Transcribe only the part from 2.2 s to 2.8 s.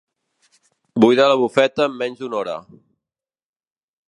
d'una hora.